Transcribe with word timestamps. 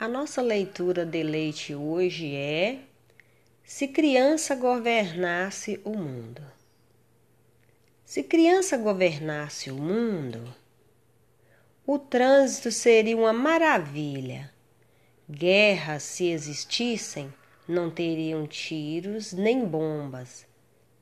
A 0.00 0.08
nossa 0.08 0.40
leitura 0.40 1.04
de 1.04 1.22
leite 1.22 1.74
hoje 1.74 2.34
é 2.34 2.78
Se 3.62 3.86
criança 3.86 4.54
governasse 4.54 5.78
o 5.84 5.90
mundo. 5.90 6.40
Se 8.02 8.22
criança 8.22 8.78
governasse 8.78 9.70
o 9.70 9.74
mundo, 9.76 10.54
o 11.86 11.98
trânsito 11.98 12.72
seria 12.72 13.14
uma 13.14 13.34
maravilha. 13.34 14.50
Guerras, 15.30 16.02
se 16.02 16.30
existissem, 16.30 17.30
não 17.68 17.90
teriam 17.90 18.46
tiros 18.46 19.34
nem 19.34 19.66
bombas. 19.66 20.46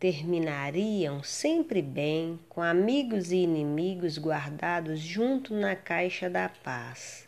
Terminariam 0.00 1.22
sempre 1.22 1.80
bem, 1.80 2.40
com 2.48 2.60
amigos 2.60 3.30
e 3.30 3.36
inimigos 3.36 4.18
guardados 4.18 4.98
junto 4.98 5.54
na 5.54 5.76
caixa 5.76 6.28
da 6.28 6.48
paz. 6.48 7.27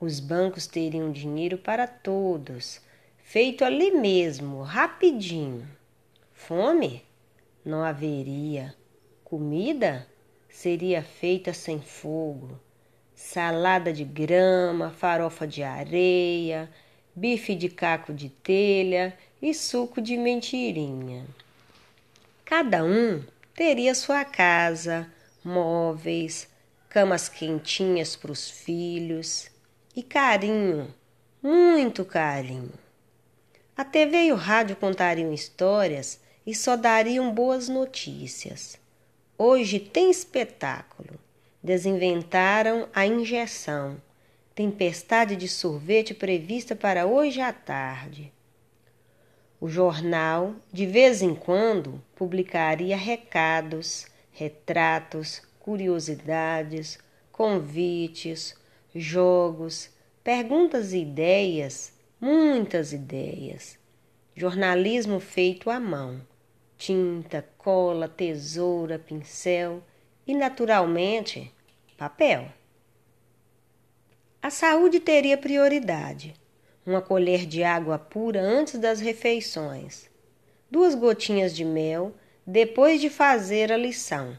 Os 0.00 0.20
bancos 0.20 0.68
teriam 0.68 1.10
dinheiro 1.10 1.58
para 1.58 1.84
todos, 1.84 2.80
feito 3.18 3.64
ali 3.64 3.90
mesmo, 3.90 4.62
rapidinho. 4.62 5.68
Fome? 6.32 7.04
Não 7.64 7.82
haveria. 7.82 8.76
Comida? 9.24 10.06
Seria 10.48 11.02
feita 11.02 11.52
sem 11.52 11.80
fogo. 11.80 12.60
Salada 13.12 13.92
de 13.92 14.04
grama, 14.04 14.90
farofa 14.90 15.48
de 15.48 15.64
areia, 15.64 16.70
bife 17.12 17.56
de 17.56 17.68
caco 17.68 18.14
de 18.14 18.28
telha 18.28 19.18
e 19.42 19.52
suco 19.52 20.00
de 20.00 20.16
mentirinha. 20.16 21.26
Cada 22.44 22.84
um 22.84 23.20
teria 23.52 23.96
sua 23.96 24.24
casa, 24.24 25.12
móveis, 25.42 26.48
camas 26.88 27.28
quentinhas 27.28 28.14
para 28.14 28.30
os 28.30 28.48
filhos 28.48 29.50
e 29.98 30.02
carinho, 30.04 30.94
muito 31.42 32.04
carinho. 32.04 32.70
A 33.76 33.84
TV 33.84 34.26
e 34.26 34.32
o 34.32 34.36
rádio 34.36 34.76
contariam 34.76 35.32
histórias 35.32 36.20
e 36.46 36.54
só 36.54 36.76
dariam 36.76 37.34
boas 37.34 37.68
notícias. 37.68 38.78
Hoje 39.36 39.80
tem 39.80 40.08
espetáculo. 40.08 41.18
Desinventaram 41.60 42.88
a 42.94 43.04
injeção. 43.08 44.00
Tempestade 44.54 45.34
de 45.34 45.48
sorvete 45.48 46.14
prevista 46.14 46.76
para 46.76 47.04
hoje 47.04 47.40
à 47.40 47.52
tarde. 47.52 48.32
O 49.60 49.68
jornal, 49.68 50.54
de 50.72 50.86
vez 50.86 51.22
em 51.22 51.34
quando, 51.34 52.00
publicaria 52.14 52.96
recados, 52.96 54.06
retratos, 54.30 55.42
curiosidades, 55.58 57.00
convites, 57.32 58.54
jogos, 59.00 59.90
perguntas 60.22 60.92
e 60.92 60.98
ideias, 60.98 61.92
muitas 62.20 62.92
ideias. 62.92 63.78
Jornalismo 64.34 65.20
feito 65.20 65.70
à 65.70 65.80
mão. 65.80 66.20
Tinta, 66.76 67.44
cola, 67.58 68.08
tesoura, 68.08 68.98
pincel 68.98 69.82
e, 70.26 70.34
naturalmente, 70.34 71.52
papel. 71.96 72.48
A 74.40 74.50
saúde 74.50 75.00
teria 75.00 75.36
prioridade. 75.36 76.34
Uma 76.86 77.02
colher 77.02 77.44
de 77.44 77.64
água 77.64 77.98
pura 77.98 78.40
antes 78.40 78.78
das 78.78 79.00
refeições. 79.00 80.08
Duas 80.70 80.94
gotinhas 80.94 81.54
de 81.54 81.64
mel 81.64 82.14
depois 82.46 83.00
de 83.00 83.10
fazer 83.10 83.72
a 83.72 83.76
lição. 83.76 84.38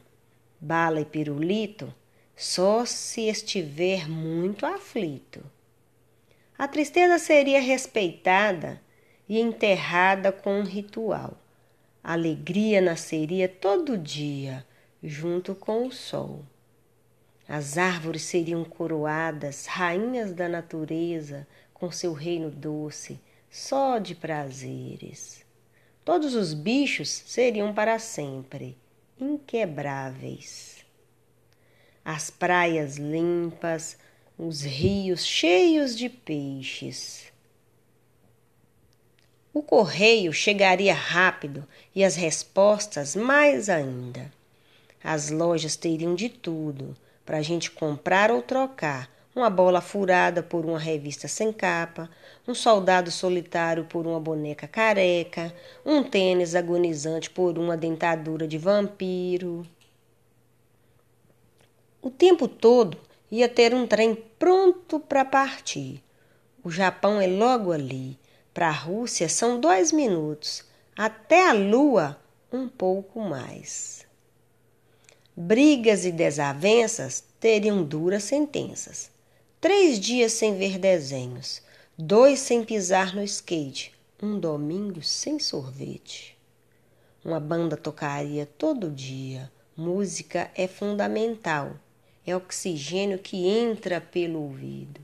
Bala 0.60 1.02
e 1.02 1.06
pirulito 1.06 1.94
só 2.40 2.86
se 2.86 3.28
estiver 3.28 4.08
muito 4.08 4.66
aflito. 4.66 5.44
A 6.58 6.70
tristeza 6.70 7.20
seria 7.20 7.60
respeitada 7.60 8.82
e 9.28 9.42
enterrada 9.42 10.32
com 10.32 10.62
um 10.62 10.64
ritual. 10.64 11.38
A 12.02 12.14
alegria 12.14 12.80
nasceria 12.80 13.50
todo 13.50 13.98
dia, 13.98 14.66
junto 15.04 15.54
com 15.54 15.86
o 15.86 15.92
sol. 15.92 16.46
As 17.46 17.78
árvores 17.78 18.22
seriam 18.22 18.64
coroadas, 18.64 19.66
rainhas 19.66 20.32
da 20.32 20.48
natureza, 20.48 21.46
com 21.74 21.92
seu 21.92 22.14
reino 22.14 22.50
doce, 22.50 23.20
só 23.52 23.98
de 23.98 24.16
prazeres. 24.16 25.46
Todos 26.06 26.36
os 26.36 26.54
bichos 26.54 27.10
seriam 27.10 27.74
para 27.74 28.00
sempre, 28.00 28.78
inquebráveis 29.20 30.79
as 32.12 32.32
praias 32.32 32.98
limpas, 32.98 33.96
os 34.36 34.64
rios 34.64 35.24
cheios 35.24 35.96
de 35.96 36.10
peixes. 36.10 37.32
O 39.54 39.62
correio 39.62 40.34
chegaria 40.34 40.92
rápido 40.92 41.68
e 41.94 42.04
as 42.04 42.16
respostas 42.16 43.16
mais 43.16 43.70
ainda. 43.70 44.32
As 45.04 45.30
lojas 45.30 45.76
teriam 45.76 46.16
de 46.16 46.30
tudo 46.30 46.98
para 47.24 47.38
a 47.38 47.42
gente 47.44 47.70
comprar 47.70 48.32
ou 48.32 48.42
trocar. 48.42 49.08
Uma 49.36 49.52
bola 49.52 49.80
furada 49.80 50.42
por 50.42 50.66
uma 50.66 50.80
revista 50.80 51.28
sem 51.28 51.54
capa, 51.54 52.10
um 52.48 52.56
soldado 52.56 53.12
solitário 53.12 53.86
por 53.86 54.08
uma 54.08 54.20
boneca 54.20 54.68
careca, 54.68 55.54
um 55.86 56.02
tênis 56.02 56.56
agonizante 56.56 57.30
por 57.30 57.60
uma 57.60 57.78
dentadura 57.78 58.48
de 58.48 58.58
vampiro. 58.58 59.64
O 62.02 62.10
tempo 62.10 62.48
todo 62.48 62.98
ia 63.30 63.50
ter 63.50 63.74
um 63.74 63.86
trem 63.86 64.16
pronto 64.16 65.02
para 65.02 65.26
partir. 65.26 66.02
O 66.64 66.72
Japão 66.72 67.20
é 67.20 67.28
logo 67.28 67.74
ali. 67.74 68.18
Para 68.54 68.70
a 68.70 68.72
Rússia 68.72 69.28
são 69.28 69.60
dois 69.60 69.92
minutos. 69.92 70.64
Até 70.96 71.50
a 71.50 71.52
Lua, 71.52 72.18
um 72.54 72.70
pouco 72.70 73.20
mais. 73.20 74.06
Brigas 75.36 76.06
e 76.06 76.12
desavenças 76.12 77.22
teriam 77.38 77.84
duras 77.84 78.24
sentenças. 78.24 79.12
Três 79.60 80.00
dias 80.00 80.32
sem 80.32 80.58
ver 80.58 80.78
desenhos, 80.78 81.62
dois 81.98 82.40
sem 82.40 82.64
pisar 82.64 83.14
no 83.14 83.24
skate, 83.24 83.94
um 84.24 84.40
domingo 84.40 85.04
sem 85.04 85.38
sorvete. 85.38 86.38
Uma 87.26 87.42
banda 87.42 87.76
tocaria 87.76 88.46
todo 88.46 88.90
dia. 88.90 89.52
Música 89.76 90.50
é 90.56 90.66
fundamental 90.66 91.76
é 92.30 92.36
oxigênio 92.36 93.20
que 93.20 93.48
entra 93.48 94.00
pelo 94.00 94.42
ouvido. 94.42 95.02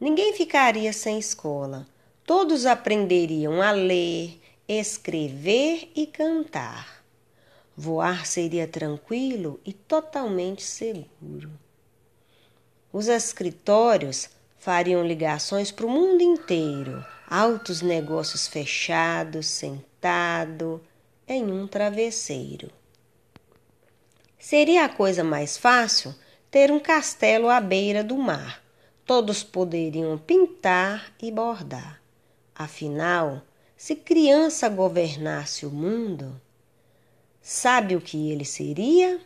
Ninguém 0.00 0.32
ficaria 0.34 0.92
sem 0.92 1.18
escola. 1.18 1.86
Todos 2.24 2.64
aprenderiam 2.66 3.60
a 3.60 3.70
ler, 3.70 4.40
escrever 4.66 5.90
e 5.94 6.06
cantar. 6.06 7.04
Voar 7.76 8.26
seria 8.26 8.66
tranquilo 8.66 9.60
e 9.64 9.72
totalmente 9.72 10.62
seguro. 10.62 11.50
Os 12.92 13.08
escritórios 13.08 14.28
fariam 14.58 15.06
ligações 15.06 15.70
para 15.70 15.86
o 15.86 15.90
mundo 15.90 16.22
inteiro, 16.22 17.04
altos 17.28 17.82
negócios 17.82 18.46
fechados, 18.46 19.46
sentado 19.46 20.80
em 21.26 21.44
um 21.44 21.66
travesseiro. 21.66 22.70
Seria 24.40 24.86
a 24.86 24.88
coisa 24.88 25.22
mais 25.22 25.58
fácil 25.58 26.14
ter 26.50 26.72
um 26.72 26.80
castelo 26.80 27.50
à 27.50 27.60
beira 27.60 28.02
do 28.02 28.16
mar. 28.16 28.62
Todos 29.04 29.44
poderiam 29.44 30.16
pintar 30.16 31.12
e 31.20 31.30
bordar. 31.30 32.00
Afinal, 32.54 33.42
se 33.76 33.94
criança 33.94 34.66
governasse 34.70 35.66
o 35.66 35.70
mundo, 35.70 36.40
sabe 37.42 37.94
o 37.94 38.00
que 38.00 38.30
ele 38.30 38.46
seria? 38.46 39.20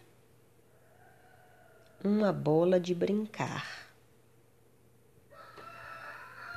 Uma 2.03 2.33
bola 2.33 2.81
de 2.81 2.93
brincar. 2.93 3.84